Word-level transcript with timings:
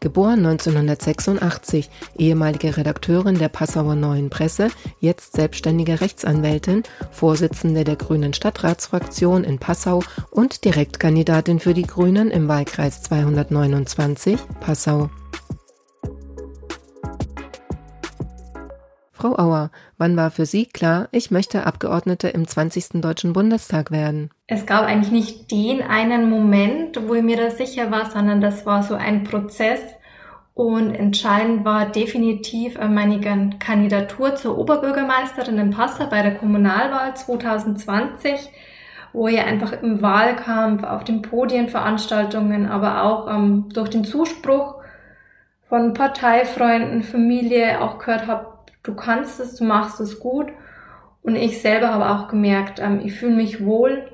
geboren 0.00 0.44
1986, 0.44 1.90
ehemalige 2.16 2.76
Redakteurin 2.76 3.38
der 3.38 3.48
Passauer 3.48 3.94
Neuen 3.94 4.30
Presse, 4.30 4.68
jetzt 5.00 5.34
selbstständige 5.34 6.00
Rechtsanwältin, 6.00 6.82
Vorsitzende 7.10 7.84
der 7.84 7.96
Grünen 7.96 8.34
Stadtratsfraktion 8.34 9.44
in 9.44 9.58
Passau 9.58 10.02
und 10.30 10.64
Direktkandidatin 10.64 11.60
für 11.60 11.74
die 11.74 11.86
Grünen 11.86 12.30
im 12.30 12.48
Wahlkreis 12.48 13.02
229 13.02 14.38
Passau. 14.60 15.10
Frau 19.18 19.36
Auer, 19.36 19.72
wann 19.96 20.16
war 20.16 20.30
für 20.30 20.46
Sie 20.46 20.64
klar, 20.64 21.08
ich 21.10 21.32
möchte 21.32 21.66
Abgeordnete 21.66 22.28
im 22.28 22.46
20. 22.46 23.00
Deutschen 23.00 23.32
Bundestag 23.32 23.90
werden? 23.90 24.30
Es 24.46 24.64
gab 24.64 24.84
eigentlich 24.84 25.10
nicht 25.10 25.50
den 25.50 25.82
einen 25.82 26.30
Moment, 26.30 27.00
wo 27.08 27.14
ich 27.14 27.24
mir 27.24 27.36
da 27.36 27.50
sicher 27.50 27.90
war, 27.90 28.08
sondern 28.08 28.40
das 28.40 28.64
war 28.64 28.84
so 28.84 28.94
ein 28.94 29.24
Prozess. 29.24 29.80
Und 30.54 30.94
entscheidend 30.94 31.64
war 31.64 31.86
definitiv 31.86 32.78
meine 32.78 33.18
Kandidatur 33.58 34.36
zur 34.36 34.56
Oberbürgermeisterin 34.56 35.58
in 35.58 35.70
Passau 35.70 36.06
bei 36.08 36.22
der 36.22 36.36
Kommunalwahl 36.36 37.16
2020, 37.16 38.48
wo 39.12 39.26
ich 39.26 39.40
einfach 39.40 39.72
im 39.82 40.00
Wahlkampf, 40.00 40.84
auf 40.84 41.02
den 41.02 41.22
Podienveranstaltungen, 41.22 42.68
aber 42.68 43.02
auch 43.02 43.28
ähm, 43.28 43.68
durch 43.74 43.90
den 43.90 44.04
Zuspruch 44.04 44.76
von 45.68 45.92
Parteifreunden, 45.92 47.02
Familie 47.02 47.80
auch 47.80 47.98
gehört 47.98 48.28
habe, 48.28 48.57
du 48.82 48.94
kannst 48.94 49.40
es, 49.40 49.56
du 49.56 49.64
machst 49.64 50.00
es 50.00 50.18
gut. 50.20 50.48
Und 51.22 51.36
ich 51.36 51.60
selber 51.60 51.92
habe 51.92 52.10
auch 52.10 52.28
gemerkt, 52.28 52.80
ähm, 52.80 53.00
ich 53.04 53.14
fühle 53.14 53.36
mich 53.36 53.64
wohl 53.64 54.06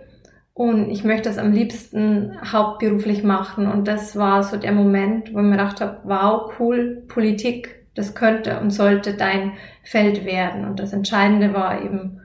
und 0.53 0.91
ich 0.91 1.05
möchte 1.05 1.29
es 1.29 1.39
am 1.39 1.53
liebsten 1.53 2.39
hauptberuflich 2.51 3.23
machen. 3.25 3.70
Und 3.70 3.89
das 3.89 4.17
war 4.17 4.42
so 4.42 4.57
der 4.57 4.73
Moment, 4.73 5.35
wo 5.35 5.39
ich 5.39 5.45
mir 5.45 5.53
gedacht 5.53 5.81
habe, 5.81 5.98
wow, 6.05 6.53
cool, 6.59 7.05
Politik, 7.09 7.87
das 7.95 8.15
könnte 8.15 8.59
und 8.61 8.70
sollte 8.70 9.15
dein 9.15 9.53
Feld 9.83 10.25
werden. 10.25 10.65
Und 10.65 10.81
das 10.81 10.92
Entscheidende 10.92 11.55
war 11.55 11.83
eben 11.83 12.20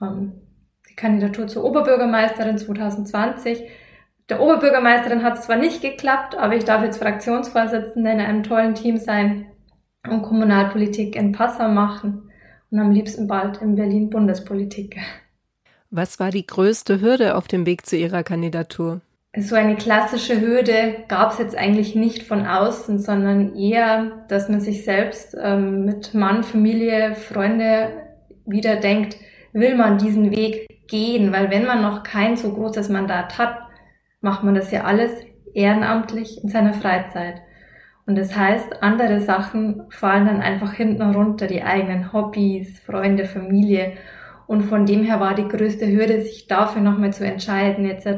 ähm, 0.00 0.32
die 0.88 0.94
Kandidatur 0.94 1.46
zur 1.46 1.64
Oberbürgermeisterin 1.64 2.58
2020. 2.58 3.62
Der 4.28 4.40
Oberbürgermeisterin 4.40 5.22
hat 5.22 5.38
es 5.38 5.42
zwar 5.42 5.56
nicht 5.56 5.82
geklappt, 5.82 6.36
aber 6.36 6.54
ich 6.54 6.64
darf 6.64 6.82
jetzt 6.82 7.02
Fraktionsvorsitzende 7.02 8.12
in 8.12 8.20
einem 8.20 8.42
tollen 8.42 8.74
Team 8.74 8.96
sein 8.96 9.46
und 10.08 10.22
Kommunalpolitik 10.22 11.16
in 11.16 11.32
Passau 11.32 11.68
machen 11.68 12.30
und 12.70 12.78
am 12.78 12.92
liebsten 12.92 13.26
bald 13.26 13.60
in 13.60 13.76
Berlin 13.76 14.10
Bundespolitik. 14.10 14.96
Was 15.90 16.20
war 16.20 16.30
die 16.30 16.46
größte 16.46 17.00
Hürde 17.00 17.36
auf 17.36 17.48
dem 17.48 17.66
Weg 17.66 17.84
zu 17.84 17.96
Ihrer 17.96 18.22
Kandidatur? 18.22 19.00
So 19.36 19.54
eine 19.54 19.76
klassische 19.76 20.40
Hürde 20.40 21.04
gab 21.08 21.32
es 21.32 21.38
jetzt 21.38 21.56
eigentlich 21.56 21.94
nicht 21.94 22.24
von 22.24 22.46
außen, 22.46 22.98
sondern 22.98 23.54
eher, 23.54 24.24
dass 24.28 24.48
man 24.48 24.60
sich 24.60 24.84
selbst 24.84 25.36
ähm, 25.40 25.84
mit 25.84 26.14
Mann, 26.14 26.42
Familie, 26.42 27.14
Freunde 27.14 27.90
wieder 28.44 28.76
denkt, 28.76 29.16
will 29.52 29.76
man 29.76 29.98
diesen 29.98 30.32
Weg 30.32 30.66
gehen? 30.88 31.32
Weil 31.32 31.50
wenn 31.50 31.64
man 31.64 31.82
noch 31.82 32.02
kein 32.02 32.36
so 32.36 32.52
großes 32.52 32.88
Mandat 32.88 33.38
hat, 33.38 33.56
macht 34.20 34.42
man 34.42 34.54
das 34.54 34.72
ja 34.72 34.82
alles 34.84 35.12
ehrenamtlich 35.54 36.42
in 36.42 36.48
seiner 36.48 36.74
Freizeit. 36.74 37.40
Und 38.10 38.16
das 38.16 38.34
heißt, 38.34 38.82
andere 38.82 39.20
Sachen 39.20 39.84
fallen 39.88 40.26
dann 40.26 40.40
einfach 40.40 40.72
hinten 40.72 41.14
runter, 41.14 41.46
die 41.46 41.62
eigenen 41.62 42.12
Hobbys, 42.12 42.80
Freunde, 42.80 43.24
Familie. 43.24 43.92
Und 44.48 44.62
von 44.62 44.84
dem 44.84 45.04
her 45.04 45.20
war 45.20 45.36
die 45.36 45.46
größte 45.46 45.86
Hürde, 45.86 46.20
sich 46.20 46.48
dafür 46.48 46.82
nochmal 46.82 47.12
zu 47.12 47.24
entscheiden, 47.24 47.86
jetzt 47.86 48.08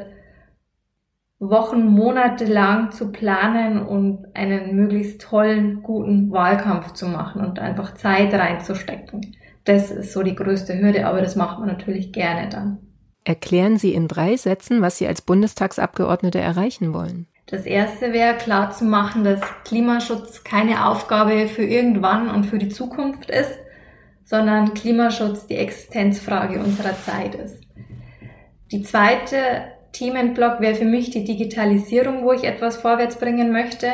Wochen, 1.38 1.84
Monate 1.84 2.46
lang 2.46 2.90
zu 2.90 3.12
planen 3.12 3.82
und 3.82 4.34
einen 4.34 4.74
möglichst 4.74 5.20
tollen, 5.20 5.82
guten 5.82 6.30
Wahlkampf 6.30 6.94
zu 6.94 7.06
machen 7.06 7.44
und 7.44 7.58
einfach 7.58 7.92
Zeit 7.92 8.32
reinzustecken. 8.32 9.36
Das 9.64 9.90
ist 9.90 10.14
so 10.14 10.22
die 10.22 10.34
größte 10.34 10.80
Hürde, 10.80 11.06
aber 11.06 11.20
das 11.20 11.36
macht 11.36 11.58
man 11.58 11.68
natürlich 11.68 12.14
gerne 12.14 12.48
dann. 12.48 12.78
Erklären 13.24 13.76
Sie 13.76 13.92
in 13.92 14.08
drei 14.08 14.38
Sätzen, 14.38 14.80
was 14.80 14.96
Sie 14.96 15.06
als 15.06 15.20
Bundestagsabgeordnete 15.20 16.38
erreichen 16.40 16.94
wollen. 16.94 17.26
Das 17.52 17.66
erste 17.66 18.14
wäre 18.14 18.38
klar 18.38 18.70
zu 18.70 18.86
machen, 18.86 19.24
dass 19.24 19.42
Klimaschutz 19.64 20.42
keine 20.42 20.86
Aufgabe 20.86 21.48
für 21.48 21.62
irgendwann 21.62 22.30
und 22.30 22.44
für 22.44 22.56
die 22.56 22.70
Zukunft 22.70 23.28
ist, 23.28 23.58
sondern 24.24 24.72
Klimaschutz 24.72 25.46
die 25.48 25.56
Existenzfrage 25.56 26.58
unserer 26.58 26.96
Zeit 26.96 27.34
ist. 27.34 27.60
Die 28.70 28.82
zweite 28.82 29.36
Themenblock 29.92 30.60
wäre 30.60 30.76
für 30.76 30.86
mich 30.86 31.10
die 31.10 31.24
Digitalisierung, 31.24 32.24
wo 32.24 32.32
ich 32.32 32.44
etwas 32.44 32.78
vorwärts 32.78 33.16
bringen 33.16 33.52
möchte 33.52 33.88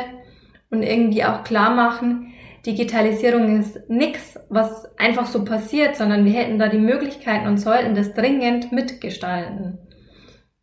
und 0.69 0.81
irgendwie 0.81 1.25
auch 1.25 1.43
klar 1.43 1.75
machen, 1.75 2.33
Digitalisierung 2.65 3.59
ist 3.59 3.89
nichts, 3.89 4.39
was 4.47 4.87
einfach 4.97 5.25
so 5.25 5.43
passiert, 5.43 5.97
sondern 5.97 6.23
wir 6.23 6.31
hätten 6.31 6.59
da 6.59 6.69
die 6.69 6.77
Möglichkeiten 6.77 7.47
und 7.47 7.57
sollten 7.57 7.93
das 7.93 8.13
dringend 8.13 8.71
mitgestalten. 8.71 9.79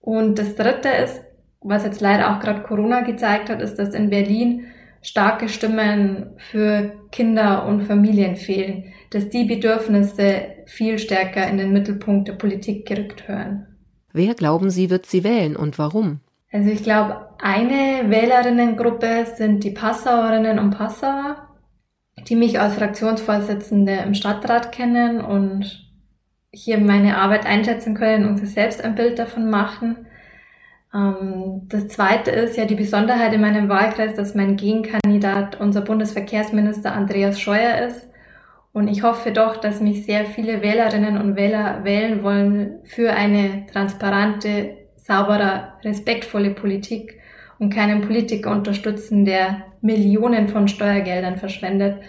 Und 0.01 0.39
das 0.39 0.55
dritte 0.55 0.89
ist, 0.89 1.26
was 1.69 1.85
jetzt 1.85 2.01
leider 2.01 2.31
auch 2.31 2.41
gerade 2.41 2.63
Corona 2.63 3.01
gezeigt 3.01 3.51
hat, 3.51 3.61
ist, 3.61 3.77
dass 3.77 3.95
in 3.95 4.11
Berlin 4.11 4.67
starke 5.03 5.49
Stimmen 5.49 6.31
für 6.37 6.93
Kinder 7.13 7.67
und 7.67 7.83
Familien 7.83 8.37
fehlen, 8.37 8.93
dass 9.11 9.29
die 9.29 9.45
Bedürfnisse 9.45 10.43
viel 10.67 10.99
stärker 10.99 11.47
in 11.49 11.59
den 11.59 11.73
Mittelpunkt 11.73 12.29
der 12.29 12.35
Politik 12.35 12.87
gerückt 12.87 13.29
hören. 13.29 13.67
Wer 14.13 14.35
glauben 14.35 14.71
Sie, 14.71 14.91
wird 14.91 15.07
sie 15.07 15.25
wählen 15.25 15.57
und 15.57 15.79
warum? 15.79 16.21
Also 16.53 16.71
ich 16.71 16.83
glaube, 16.83 17.29
eine 17.39 18.09
Wählerinnengruppe 18.09 19.27
sind 19.37 19.63
die 19.63 19.73
Passauerinnen 19.73 20.59
und 20.59 20.71
Passauer, 20.71 21.37
die 22.29 22.37
mich 22.37 22.59
als 22.59 22.75
Fraktionsvorsitzende 22.77 23.93
im 24.07 24.15
Stadtrat 24.15 24.73
kennen 24.73 25.21
und 25.21 25.87
hier 26.51 26.79
meine 26.79 27.19
Arbeit 27.19 27.45
einschätzen 27.45 27.95
können 27.95 28.27
und 28.27 28.39
sich 28.39 28.51
selbst 28.51 28.83
ein 28.83 28.95
Bild 28.95 29.19
davon 29.19 29.51
machen. 29.51 30.07
Ähm, 30.95 31.63
das 31.69 31.89
zweite 31.89 32.31
ist 32.31 32.57
ja 32.57 32.65
die 32.65 32.75
Besonderheit 32.75 33.33
in 33.33 33.41
meinem 33.41 33.69
Wahlkreis, 33.69 34.15
dass 34.15 34.35
mein 34.35 34.57
Gegenkandidat 34.57 35.61
unser 35.61 35.83
Bundesverkehrsminister 35.83 36.93
Andreas 36.93 37.41
Scheuer 37.41 37.87
ist. 37.87 38.09
Und 38.73 38.89
ich 38.89 39.03
hoffe 39.03 39.33
doch, 39.33 39.57
dass 39.57 39.81
mich 39.81 40.05
sehr 40.05 40.27
viele 40.27 40.61
Wählerinnen 40.61 41.19
und 41.19 41.37
Wähler 41.37 41.85
wählen 41.85 42.23
wollen 42.23 42.81
für 42.85 43.13
eine 43.13 43.65
transparente, 43.73 44.77
saubere, 44.97 45.69
respektvolle 45.83 46.51
Politik 46.51 47.19
und 47.59 47.73
keinen 47.73 48.03
Politiker 48.03 48.51
unterstützen, 48.51 49.25
der 49.25 49.65
Millionen 49.81 50.49
von 50.49 50.69
Steuergeldern 50.69 51.39
verschwendet 51.39 52.03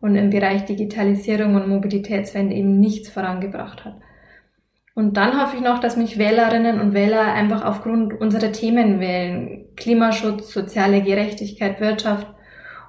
und 0.00 0.14
im 0.14 0.30
Bereich 0.30 0.64
Digitalisierung 0.64 1.56
und 1.56 1.68
Mobilitätswende 1.68 2.54
eben 2.54 2.78
nichts 2.78 3.08
vorangebracht 3.08 3.84
hat. 3.84 3.94
Und 4.94 5.16
dann 5.16 5.40
hoffe 5.40 5.56
ich 5.56 5.62
noch, 5.62 5.78
dass 5.78 5.96
mich 5.96 6.18
Wählerinnen 6.18 6.80
und 6.80 6.92
Wähler 6.92 7.32
einfach 7.32 7.64
aufgrund 7.64 8.20
unserer 8.20 8.52
Themen 8.52 9.00
wählen. 9.00 9.64
Klimaschutz, 9.76 10.52
soziale 10.52 11.02
Gerechtigkeit, 11.02 11.80
Wirtschaft 11.80 12.26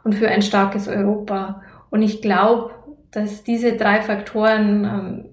und 0.03 0.13
für 0.13 0.27
ein 0.27 0.41
starkes 0.41 0.87
Europa. 0.87 1.61
Und 1.89 2.01
ich 2.01 2.21
glaube, 2.21 2.71
dass 3.11 3.43
diese 3.43 3.77
drei 3.77 4.01
Faktoren 4.01 4.83
ähm, 4.83 5.25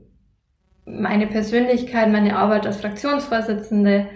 meine 0.85 1.27
Persönlichkeit, 1.27 2.11
meine 2.11 2.37
Arbeit 2.37 2.67
als 2.67 2.81
Fraktionsvorsitzende, 2.81 4.07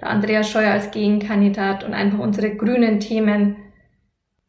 der 0.00 0.08
Andreas 0.08 0.48
Scheuer 0.48 0.72
als 0.72 0.90
Gegenkandidat 0.90 1.84
und 1.84 1.94
einfach 1.94 2.18
unsere 2.18 2.54
grünen 2.54 3.00
Themen 3.00 3.56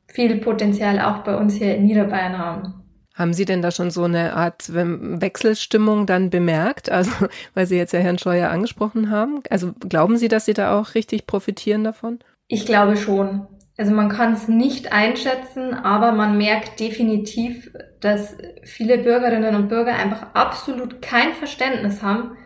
viel 0.07 0.37
Potenzial 0.37 0.99
auch 0.99 1.19
bei 1.23 1.35
uns 1.35 1.55
hier 1.55 1.75
in 1.75 1.85
Niederbayern 1.85 2.37
haben. 2.37 2.74
Haben 3.15 3.33
Sie 3.33 3.45
denn 3.45 3.61
da 3.61 3.71
schon 3.71 3.91
so 3.91 4.03
eine 4.03 4.35
Art 4.35 4.73
Wechselstimmung 4.73 6.05
dann 6.05 6.29
bemerkt? 6.29 6.91
Also, 6.91 7.11
weil 7.53 7.65
Sie 7.65 7.77
jetzt 7.77 7.93
ja 7.93 7.99
Herrn 7.99 8.19
Scheuer 8.19 8.49
angesprochen 8.49 9.09
haben. 9.09 9.41
Also, 9.49 9.73
glauben 9.73 10.17
Sie, 10.17 10.27
dass 10.27 10.45
Sie 10.45 10.53
da 10.53 10.77
auch 10.77 10.95
richtig 10.95 11.25
profitieren 11.25 11.83
davon? 11.83 12.19
Ich 12.47 12.65
glaube 12.65 12.97
schon. 12.97 13.47
Also, 13.77 13.93
man 13.93 14.09
kann 14.09 14.33
es 14.33 14.49
nicht 14.49 14.91
einschätzen, 14.91 15.73
aber 15.73 16.11
man 16.11 16.37
merkt 16.37 16.79
definitiv, 16.81 17.71
dass 18.01 18.35
viele 18.63 18.97
Bürgerinnen 18.97 19.55
und 19.55 19.69
Bürger 19.69 19.95
einfach 19.95 20.33
absolut 20.33 21.01
kein 21.01 21.33
Verständnis 21.33 22.03
haben, 22.03 22.37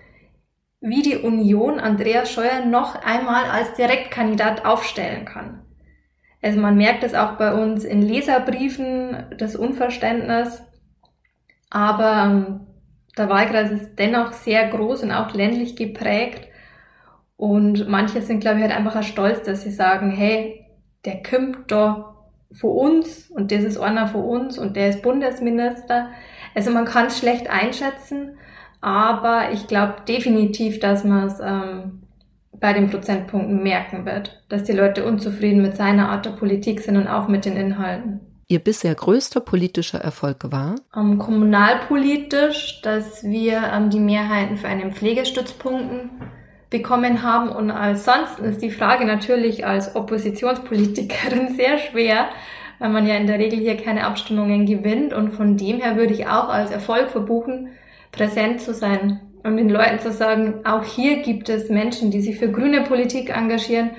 wie 0.82 1.02
die 1.02 1.18
Union 1.18 1.80
Andreas 1.80 2.32
Scheuer 2.32 2.64
noch 2.66 2.96
einmal 2.96 3.46
als 3.46 3.74
Direktkandidat 3.74 4.66
aufstellen 4.66 5.26
kann. 5.26 5.66
Also 6.42 6.60
man 6.60 6.78
merkt 6.78 7.04
es 7.04 7.14
auch 7.14 7.34
bei 7.34 7.54
uns 7.54 7.84
in 7.84 8.02
Leserbriefen, 8.02 9.26
das 9.38 9.56
Unverständnis. 9.56 10.62
Aber 11.70 12.24
ähm, 12.26 12.60
der 13.18 13.30
Wahlkreis 13.30 13.72
ist 13.72 13.96
dennoch 14.00 14.32
sehr 14.32 14.70
groß 14.70 15.04
und 15.04 15.12
auch 15.12 15.34
ländlich 15.34 15.76
geprägt. 15.76 16.48
Und 17.36 17.88
manche 17.88 18.22
sind, 18.22 18.40
glaube 18.40 18.58
ich, 18.58 18.64
halt 18.64 18.76
einfach 18.76 18.98
auch 18.98 19.04
stolz, 19.04 19.44
dass 19.44 19.64
sie 19.64 19.72
sagen, 19.72 20.12
hey, 20.12 20.66
der 21.06 21.24
kommt 21.24 21.72
da 21.72 22.16
vor 22.52 22.76
uns 22.76 23.30
und 23.30 23.52
das 23.52 23.64
ist 23.64 23.78
einer 23.78 24.08
vor 24.08 24.26
uns 24.26 24.58
und 24.58 24.76
der 24.76 24.90
ist 24.90 25.02
Bundesminister. 25.02 26.10
Also 26.56 26.72
man 26.72 26.86
kann 26.86 27.08
es 27.08 27.20
schlecht 27.20 27.50
einschätzen, 27.50 28.38
aber 28.82 29.52
ich 29.52 29.68
glaube 29.68 29.96
definitiv, 30.08 30.80
dass 30.80 31.04
man 31.04 31.28
es 31.28 31.40
ähm, 31.40 32.02
bei 32.60 32.74
den 32.74 32.90
Prozentpunkten 32.90 33.64
merken 33.64 34.06
wird, 34.06 34.44
dass 34.50 34.64
die 34.64 34.74
Leute 34.74 35.06
unzufrieden 35.06 35.62
mit 35.62 35.76
seiner 35.76 36.10
Art 36.10 36.26
der 36.26 36.32
Politik 36.32 36.82
sind 36.82 36.98
und 36.98 37.08
auch 37.08 37.28
mit 37.28 37.46
den 37.46 37.56
Inhalten. 37.56 38.20
Ihr 38.48 38.60
bisher 38.60 38.96
größter 38.96 39.42
politischer 39.42 40.00
Erfolg 40.00 40.52
war? 40.52 40.76
Ähm, 40.96 41.20
kommunalpolitisch, 41.20 42.82
dass 42.82 43.24
wir 43.24 43.62
ähm, 43.72 43.92
die 43.92 44.00
Mehrheiten 44.00 44.58
für 44.58 44.68
einen 44.68 44.92
Pflegestützpunkten 44.92 46.10
bekommen 46.72 47.22
haben. 47.22 47.50
Und 47.50 47.70
ansonsten 47.70 48.46
ist 48.46 48.64
die 48.64 48.72
Frage 48.72 49.06
natürlich 49.06 49.68
als 49.68 49.96
Oppositionspolitikerin 49.96 51.56
sehr 51.56 51.78
schwer, 51.78 52.30
weil 52.80 52.90
man 52.90 53.06
ja 53.06 53.16
in 53.16 53.28
der 53.28 53.38
Regel 53.38 53.60
hier 53.60 53.78
keine 53.78 54.06
Abstimmungen 54.06 54.66
gewinnt. 54.66 55.14
Und 55.14 55.30
von 55.30 55.56
dem 55.56 55.80
her 55.80 55.96
würde 55.96 56.14
ich 56.14 56.26
auch 56.26 56.50
als 56.50 56.72
Erfolg 56.72 57.12
verbuchen, 57.12 57.70
präsent 58.12 58.62
zu 58.62 58.74
sein 58.74 59.20
und 59.44 59.58
den 59.58 59.70
Leuten 59.70 60.00
zu 60.00 60.12
sagen, 60.12 60.66
auch 60.66 60.84
hier 60.84 61.22
gibt 61.22 61.50
es 61.50 61.70
Menschen, 61.70 62.12
die 62.12 62.22
sich 62.22 62.38
für 62.38 62.52
grüne 62.52 62.82
Politik 62.82 63.36
engagieren, 63.36 63.92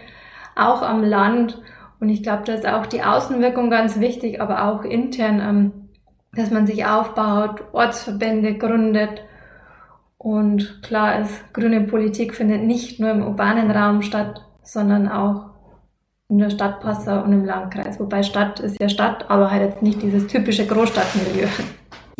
auch 0.57 0.83
am 0.83 1.03
Land 1.03 1.59
und 2.01 2.09
ich 2.09 2.23
glaube, 2.23 2.43
da 2.45 2.55
ist 2.55 2.67
auch 2.67 2.87
die 2.87 3.03
Außenwirkung 3.03 3.71
ganz 3.71 4.01
wichtig, 4.01 4.41
aber 4.41 4.65
auch 4.65 4.85
intern, 4.85 5.41
ähm, 5.41 5.73
dass 6.33 6.51
man 6.51 6.67
sich 6.67 6.87
aufbaut, 6.87 7.63
Ortsverbände 7.73 8.57
gründet. 8.57 9.23
Und 10.17 10.83
klar 10.83 11.21
ist, 11.21 11.53
grüne 11.53 11.83
Politik 11.83 12.35
findet 12.35 12.63
nicht 12.63 13.01
nur 13.01 13.11
im 13.11 13.23
urbanen 13.23 13.71
Raum 13.71 14.03
statt, 14.03 14.43
sondern 14.63 15.09
auch 15.09 15.51
in 16.29 16.39
der 16.39 16.51
Stadt 16.51 16.81
Passau 16.81 17.23
und 17.23 17.33
im 17.33 17.45
Landkreis. 17.45 18.01
Wobei 18.01 18.23
Stadt 18.23 18.61
ist 18.61 18.81
ja 18.81 18.89
Stadt, 18.89 19.29
aber 19.31 19.51
halt 19.51 19.63
jetzt 19.63 19.83
nicht 19.83 20.01
dieses 20.01 20.27
typische 20.27 20.67
Großstadtmilieu. 20.67 21.49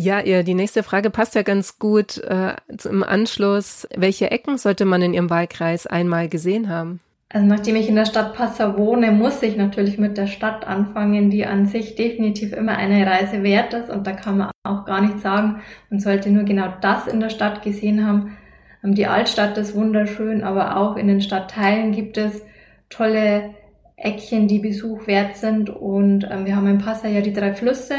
Ja, 0.01 0.21
ihr, 0.21 0.45
die 0.45 0.55
nächste 0.55 0.83
Frage 0.83 1.11
passt 1.11 1.35
ja 1.35 1.43
ganz 1.43 1.79
gut 1.79 2.17
äh, 2.25 2.55
im 2.89 3.03
Anschluss. 3.03 3.87
Welche 3.95 4.31
Ecken 4.31 4.57
sollte 4.57 4.87
man 4.87 5.03
in 5.03 5.13
Ihrem 5.13 5.29
Wahlkreis 5.29 5.87
einmal 5.87 6.31
gesehen 6.31 6.71
haben? 6.71 7.01
Also 7.29 7.47
nachdem 7.47 7.77
ich 7.77 7.87
in 7.87 7.97
der 7.97 8.07
Stadt 8.07 8.35
Passau 8.35 8.79
wohne, 8.79 9.13
muss 9.13 9.43
ich 9.43 9.59
natürlich 9.59 9.99
mit 9.99 10.17
der 10.17 10.27
Stadt 10.27 10.67
anfangen, 10.67 11.29
die 11.29 11.45
an 11.45 11.67
sich 11.67 11.97
definitiv 11.97 12.55
immer 12.55 12.79
eine 12.79 13.07
Reise 13.07 13.43
wert 13.43 13.75
ist. 13.75 13.91
Und 13.91 14.07
da 14.07 14.13
kann 14.13 14.39
man 14.39 14.51
auch 14.63 14.87
gar 14.87 15.03
nicht 15.03 15.21
sagen, 15.21 15.61
man 15.91 16.01
sollte 16.01 16.31
nur 16.31 16.45
genau 16.45 16.73
das 16.81 17.07
in 17.07 17.21
der 17.21 17.29
Stadt 17.29 17.61
gesehen 17.61 18.07
haben. 18.07 18.39
Ähm, 18.83 18.95
die 18.95 19.07
Altstadt 19.07 19.59
ist 19.59 19.75
wunderschön, 19.75 20.43
aber 20.43 20.79
auch 20.79 20.97
in 20.97 21.09
den 21.09 21.21
Stadtteilen 21.21 21.93
gibt 21.93 22.17
es 22.17 22.43
tolle 22.89 23.51
Eckchen, 23.97 24.49
die 24.49 24.61
Besuch 24.61 25.07
wert 25.07 25.37
sind. 25.37 25.69
Und 25.69 26.27
ähm, 26.31 26.47
wir 26.47 26.57
haben 26.57 26.69
in 26.69 26.79
Passau 26.79 27.09
ja 27.09 27.21
die 27.21 27.35
drei 27.35 27.53
Flüsse, 27.53 27.97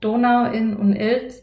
Donau, 0.00 0.50
Inn 0.50 0.74
und 0.76 0.94
Ilz. 0.94 1.42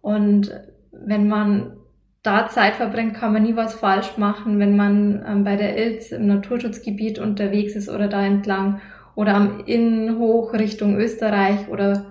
Und 0.00 0.50
wenn 0.92 1.28
man 1.28 1.76
da 2.22 2.48
Zeit 2.48 2.74
verbringt, 2.74 3.14
kann 3.14 3.32
man 3.32 3.42
nie 3.42 3.54
was 3.54 3.74
falsch 3.74 4.16
machen, 4.16 4.58
wenn 4.58 4.76
man 4.76 5.24
ähm, 5.26 5.44
bei 5.44 5.56
der 5.56 5.76
Ilz 5.76 6.10
im 6.10 6.26
Naturschutzgebiet 6.26 7.18
unterwegs 7.18 7.76
ist 7.76 7.88
oder 7.90 8.08
da 8.08 8.24
entlang 8.24 8.80
oder 9.14 9.34
am 9.34 9.64
Inn 9.66 10.18
hoch 10.18 10.54
Richtung 10.54 10.96
Österreich 10.96 11.68
oder 11.68 12.06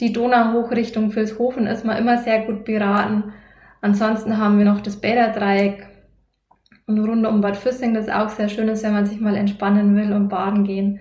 die 0.00 0.12
Donau 0.12 0.54
hoch 0.54 0.70
Richtung 0.70 1.14
Vilshofen 1.14 1.66
ist 1.66 1.84
man 1.84 1.98
immer 1.98 2.18
sehr 2.18 2.40
gut 2.46 2.64
beraten. 2.64 3.34
Ansonsten 3.82 4.38
haben 4.38 4.58
wir 4.58 4.64
noch 4.64 4.80
das 4.80 4.96
Bäderdreieck 4.96 5.86
und 6.86 6.98
rund 6.98 7.26
um 7.26 7.42
Bad 7.42 7.56
Füssing, 7.56 7.94
das 7.94 8.08
auch 8.08 8.30
sehr 8.30 8.48
schön 8.48 8.68
ist, 8.68 8.82
wenn 8.82 8.94
man 8.94 9.06
sich 9.06 9.20
mal 9.20 9.36
entspannen 9.36 9.94
will 9.94 10.12
und 10.12 10.28
baden 10.28 10.64
gehen. 10.64 11.00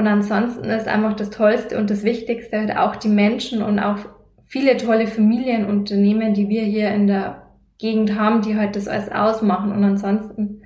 Und 0.00 0.06
ansonsten 0.06 0.64
ist 0.64 0.88
einfach 0.88 1.14
das 1.14 1.28
Tollste 1.28 1.76
und 1.76 1.90
das 1.90 2.04
Wichtigste 2.04 2.58
halt 2.58 2.74
auch 2.74 2.96
die 2.96 3.10
Menschen 3.10 3.60
und 3.60 3.78
auch 3.78 3.98
viele 4.46 4.78
tolle 4.78 5.06
Familienunternehmen, 5.06 6.32
die 6.32 6.48
wir 6.48 6.62
hier 6.62 6.88
in 6.88 7.06
der 7.06 7.42
Gegend 7.76 8.18
haben, 8.18 8.40
die 8.40 8.56
halt 8.56 8.76
das 8.76 8.88
alles 8.88 9.12
ausmachen. 9.12 9.72
Und 9.72 9.84
ansonsten, 9.84 10.62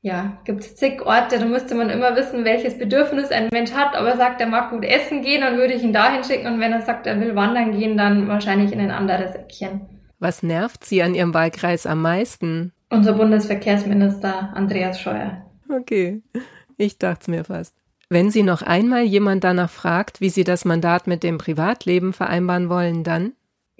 ja, 0.00 0.38
gibt 0.44 0.60
es 0.60 0.76
zig 0.76 1.04
Orte, 1.04 1.40
da 1.40 1.44
müsste 1.44 1.74
man 1.74 1.90
immer 1.90 2.14
wissen, 2.14 2.44
welches 2.44 2.78
Bedürfnis 2.78 3.32
ein 3.32 3.48
Mensch 3.50 3.72
hat. 3.72 3.96
Aber 3.96 4.10
er 4.10 4.16
sagt, 4.16 4.40
er 4.40 4.46
mag 4.46 4.70
gut 4.70 4.84
essen 4.84 5.22
gehen, 5.22 5.40
dann 5.40 5.56
würde 5.56 5.74
ich 5.74 5.82
ihn 5.82 5.92
dahin 5.92 6.22
schicken. 6.22 6.46
Und 6.46 6.60
wenn 6.60 6.72
er 6.72 6.82
sagt, 6.82 7.08
er 7.08 7.20
will 7.20 7.34
wandern 7.34 7.72
gehen, 7.72 7.96
dann 7.96 8.28
wahrscheinlich 8.28 8.70
in 8.70 8.78
ein 8.78 8.92
anderes 8.92 9.34
Eckchen. 9.34 9.88
Was 10.20 10.44
nervt 10.44 10.84
Sie 10.84 11.02
an 11.02 11.16
Ihrem 11.16 11.34
Wahlkreis 11.34 11.84
am 11.84 12.00
meisten? 12.00 12.72
Unser 12.90 13.14
Bundesverkehrsminister 13.14 14.52
Andreas 14.54 15.00
Scheuer. 15.00 15.50
Okay, 15.68 16.22
ich 16.76 16.96
dachte 16.98 17.22
es 17.22 17.26
mir 17.26 17.42
fast. 17.42 17.74
Wenn 18.14 18.30
Sie 18.30 18.44
noch 18.44 18.62
einmal 18.62 19.02
jemand 19.02 19.42
danach 19.42 19.68
fragt, 19.68 20.20
wie 20.20 20.28
Sie 20.28 20.44
das 20.44 20.64
Mandat 20.64 21.08
mit 21.08 21.24
dem 21.24 21.36
Privatleben 21.36 22.12
vereinbaren 22.12 22.68
wollen, 22.68 23.02
dann? 23.02 23.32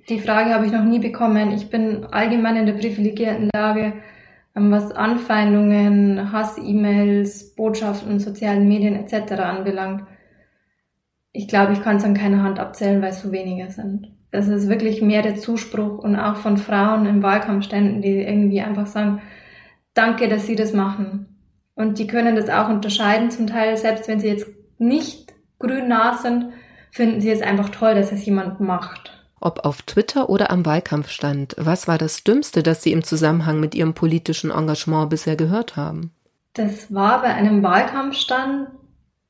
Die 0.09 0.19
Frage 0.19 0.53
habe 0.53 0.67
ich 0.67 0.73
noch 0.73 0.83
nie 0.83 0.99
bekommen. 0.99 1.53
Ich 1.53 1.71
bin 1.71 2.05
allgemein 2.07 2.57
in 2.57 2.67
der 2.67 2.73
privilegierten 2.73 3.49
Lage, 3.55 3.93
ähm, 4.57 4.73
was 4.73 4.91
Anfeindungen, 4.91 6.33
Hass-E-Mails, 6.33 7.55
Botschaften, 7.55 8.19
sozialen 8.19 8.67
Medien 8.67 8.97
etc. 8.97 9.35
anbelangt. 9.35 10.03
Ich 11.31 11.47
glaube, 11.47 11.75
ich 11.75 11.83
kann 11.83 11.99
es 11.99 12.05
an 12.05 12.15
keiner 12.15 12.43
Hand 12.43 12.59
abzählen, 12.59 13.01
weil 13.03 13.11
es 13.11 13.23
so 13.23 13.31
wenige 13.31 13.71
sind. 13.71 14.09
Es 14.33 14.49
ist 14.49 14.69
wirklich 14.69 15.01
mehr 15.01 15.23
der 15.23 15.37
Zuspruch 15.37 15.99
und 15.99 16.17
auch 16.17 16.39
von 16.39 16.57
Frauen 16.57 17.07
im 17.07 17.23
Wahlkampfständen, 17.23 18.03
die 18.03 18.23
irgendwie 18.23 18.63
einfach 18.63 18.89
sagen, 18.89 19.23
danke, 19.95 20.29
dass 20.29 20.45
sie 20.45 20.57
das 20.57 20.73
machen. 20.73 21.34
Und 21.75 21.99
die 21.99 22.07
können 22.07 22.37
das 22.37 22.49
auch 22.49 22.69
unterscheiden 22.69 23.31
zum 23.31 23.47
Teil, 23.47 23.77
selbst 23.77 24.09
wenn 24.09 24.21
sie 24.21 24.29
jetzt 24.29 24.47
nicht 24.79 25.33
grün 25.59 25.89
nah 25.89 26.17
sind, 26.17 26.53
finden 26.91 27.21
sie 27.21 27.31
es 27.31 27.43
einfach 27.43 27.71
toll, 27.71 27.95
dass 27.95 28.13
es 28.13 28.25
jemand 28.25 28.61
macht 28.61 29.15
ob 29.45 29.65
auf 29.65 29.83
Twitter 29.83 30.31
oder 30.31 30.51
am 30.51 30.65
Wahlkampfstand. 30.65 31.55
Was 31.59 31.87
war 31.87 31.99
das 31.99 32.25
Dümmste, 32.25 32.63
das 32.63 32.83
Sie 32.83 32.93
im 32.93 33.05
Zusammenhang 33.05 33.61
mit 33.61 33.75
Ihrem 33.75 33.93
politischen 33.95 34.51
Engagement 34.51 35.11
bisher 35.11 35.37
gehört 35.37 35.77
haben? 35.77 36.13
Das 36.55 36.93
war 36.93 37.21
bei 37.21 37.35
einem 37.35 37.63
Wahlkampfstand. 37.63 38.69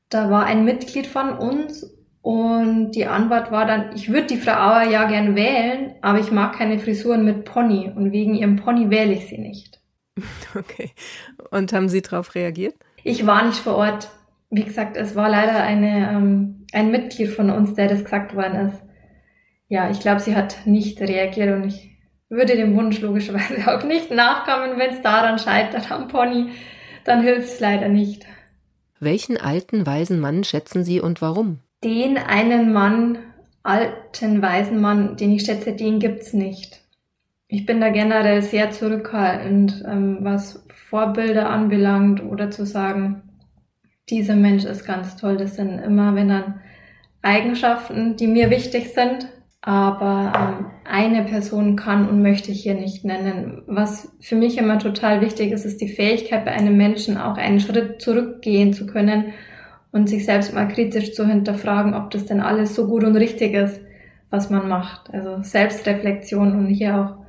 Da 0.08 0.30
war 0.30 0.44
ein 0.44 0.64
Mitglied 0.64 1.08
von 1.08 1.30
uns 1.30 1.90
und 2.22 2.92
die 2.92 3.06
Antwort 3.06 3.50
war 3.50 3.66
dann, 3.66 3.90
ich 3.96 4.08
würde 4.08 4.28
die 4.28 4.36
Frau 4.36 4.52
Auer 4.52 4.84
ja 4.84 5.04
gern 5.04 5.34
wählen, 5.34 5.96
aber 6.00 6.20
ich 6.20 6.30
mag 6.30 6.56
keine 6.56 6.78
Frisuren 6.78 7.24
mit 7.24 7.44
Pony 7.44 7.90
und 7.94 8.12
wegen 8.12 8.34
ihrem 8.34 8.56
Pony 8.56 8.90
wähle 8.90 9.14
ich 9.14 9.26
sie 9.26 9.38
nicht. 9.38 9.80
Okay. 10.56 10.92
Und 11.50 11.72
haben 11.72 11.88
Sie 11.88 12.00
darauf 12.00 12.36
reagiert? 12.36 12.76
Ich 13.02 13.26
war 13.26 13.44
nicht 13.44 13.58
vor 13.58 13.74
Ort. 13.74 14.08
Wie 14.50 14.62
gesagt, 14.62 14.96
es 14.96 15.16
war 15.16 15.28
leider 15.28 15.64
eine, 15.64 16.10
ähm, 16.12 16.66
ein 16.72 16.92
Mitglied 16.92 17.30
von 17.30 17.50
uns, 17.50 17.74
der 17.74 17.88
das 17.88 18.04
gesagt 18.04 18.36
worden 18.36 18.68
ist 18.68 18.84
ja, 19.68 19.90
ich 19.90 20.00
glaube, 20.00 20.20
sie 20.20 20.36
hat 20.36 20.66
nicht 20.66 21.00
reagiert 21.00 21.52
und 21.54 21.64
ich 21.64 21.90
würde 22.28 22.56
dem 22.56 22.76
Wunsch 22.76 23.00
logischerweise 23.00 23.66
auch 23.74 23.82
nicht 23.84 24.10
nachkommen, 24.10 24.78
wenn 24.78 24.94
es 24.94 25.02
daran 25.02 25.38
scheitert 25.38 25.90
am 25.90 26.08
Pony, 26.08 26.50
dann 27.04 27.22
hilft 27.22 27.48
es 27.48 27.60
leider 27.60 27.88
nicht. 27.88 28.24
Welchen 29.00 29.36
alten, 29.36 29.84
weisen 29.86 30.20
Mann 30.20 30.44
schätzen 30.44 30.84
Sie 30.84 31.00
und 31.00 31.20
warum? 31.20 31.58
Den 31.82 32.16
einen 32.16 32.72
Mann, 32.72 33.18
alten, 33.62 34.40
weisen 34.40 34.80
Mann, 34.80 35.16
den 35.16 35.32
ich 35.32 35.44
schätze, 35.44 35.72
den 35.72 35.98
gibt's 35.98 36.32
nicht. 36.32 36.80
Ich 37.54 37.66
bin 37.66 37.80
da 37.80 37.90
generell 37.90 38.42
sehr 38.42 38.72
zurückhaltend, 38.72 39.84
ähm, 39.86 40.18
was 40.22 40.66
Vorbilder 40.70 41.50
anbelangt 41.50 42.20
oder 42.20 42.50
zu 42.50 42.66
sagen, 42.66 43.22
dieser 44.10 44.34
Mensch 44.34 44.64
ist 44.64 44.84
ganz 44.84 45.14
toll. 45.14 45.36
Das 45.36 45.54
sind 45.54 45.78
immer, 45.78 46.16
wenn 46.16 46.30
dann 46.30 46.60
Eigenschaften, 47.22 48.16
die 48.16 48.26
mir 48.26 48.50
wichtig 48.50 48.92
sind, 48.92 49.28
aber 49.60 50.32
ähm, 50.36 50.66
eine 50.84 51.22
Person 51.22 51.76
kann 51.76 52.08
und 52.08 52.22
möchte 52.22 52.50
ich 52.50 52.64
hier 52.64 52.74
nicht 52.74 53.04
nennen. 53.04 53.62
Was 53.68 54.12
für 54.18 54.34
mich 54.34 54.58
immer 54.58 54.80
total 54.80 55.20
wichtig 55.20 55.52
ist, 55.52 55.64
ist 55.64 55.80
die 55.80 55.94
Fähigkeit 55.94 56.44
bei 56.44 56.50
einem 56.50 56.76
Menschen 56.76 57.16
auch 57.16 57.36
einen 57.36 57.60
Schritt 57.60 58.02
zurückgehen 58.02 58.72
zu 58.72 58.84
können 58.84 59.26
und 59.92 60.08
sich 60.08 60.24
selbst 60.24 60.52
mal 60.52 60.66
kritisch 60.66 61.14
zu 61.14 61.24
hinterfragen, 61.24 61.94
ob 61.94 62.10
das 62.10 62.26
denn 62.26 62.40
alles 62.40 62.74
so 62.74 62.88
gut 62.88 63.04
und 63.04 63.14
richtig 63.14 63.54
ist, 63.54 63.80
was 64.28 64.50
man 64.50 64.68
macht. 64.68 65.14
Also 65.14 65.40
Selbstreflexion 65.44 66.58
und 66.58 66.66
hier 66.66 66.96
auch 66.98 67.23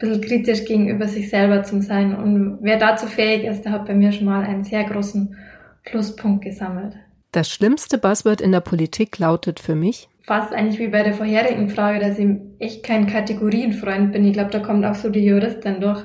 bisschen 0.00 0.20
kritisch 0.20 0.64
gegenüber 0.64 1.06
sich 1.06 1.30
selber 1.30 1.62
zu 1.62 1.80
sein. 1.80 2.16
Und 2.16 2.58
wer 2.62 2.78
dazu 2.78 3.06
fähig 3.06 3.44
ist, 3.44 3.62
der 3.62 3.72
hat 3.72 3.86
bei 3.86 3.94
mir 3.94 4.10
schon 4.10 4.26
mal 4.26 4.44
einen 4.44 4.64
sehr 4.64 4.82
großen 4.84 5.36
Pluspunkt 5.84 6.44
gesammelt. 6.44 6.96
Das 7.32 7.48
schlimmste 7.48 7.98
Buzzword 7.98 8.40
in 8.40 8.50
der 8.50 8.60
Politik 8.60 9.18
lautet 9.18 9.60
für 9.60 9.76
mich 9.76 10.08
fast 10.30 10.54
eigentlich 10.54 10.78
wie 10.78 10.86
bei 10.86 11.02
der 11.02 11.14
vorherigen 11.14 11.68
Frage, 11.68 11.98
dass 11.98 12.16
ich 12.16 12.28
echt 12.60 12.84
kein 12.84 13.08
Kategorienfreund 13.08 14.12
bin. 14.12 14.24
Ich 14.24 14.32
glaube, 14.32 14.50
da 14.50 14.60
kommt 14.60 14.84
auch 14.84 14.94
so 14.94 15.10
die 15.10 15.24
Juristin 15.24 15.80
durch, 15.80 16.04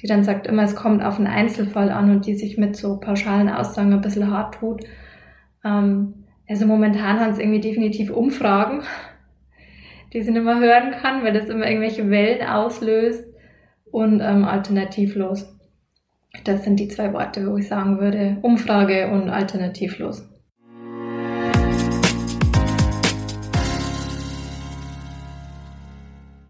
die 0.00 0.06
dann 0.06 0.24
sagt 0.24 0.46
immer, 0.46 0.62
es 0.62 0.74
kommt 0.74 1.04
auf 1.04 1.18
einen 1.18 1.26
Einzelfall 1.26 1.90
an 1.90 2.10
und 2.10 2.24
die 2.24 2.36
sich 2.36 2.56
mit 2.56 2.74
so 2.74 2.98
pauschalen 2.98 3.50
Aussagen 3.50 3.92
ein 3.92 4.00
bisschen 4.00 4.30
hart 4.30 4.54
tut. 4.54 4.84
Ähm, 5.62 6.24
also 6.48 6.64
momentan 6.64 7.20
haben 7.20 7.32
es 7.32 7.38
irgendwie 7.38 7.60
definitiv 7.60 8.10
Umfragen, 8.10 8.80
die 10.14 10.22
sie 10.22 10.30
nicht 10.30 10.44
mehr 10.44 10.58
hören 10.58 10.92
kann, 10.92 11.22
weil 11.22 11.34
das 11.34 11.50
immer 11.50 11.68
irgendwelche 11.68 12.08
Wellen 12.08 12.48
auslöst 12.48 13.24
und 13.96 14.20
ähm, 14.20 14.44
alternativlos. 14.44 15.46
Das 16.44 16.64
sind 16.64 16.78
die 16.78 16.88
zwei 16.88 17.14
Worte, 17.14 17.50
wo 17.50 17.56
ich 17.56 17.66
sagen 17.66 17.98
würde, 17.98 18.36
Umfrage 18.42 19.08
und 19.08 19.30
alternativlos. 19.30 20.28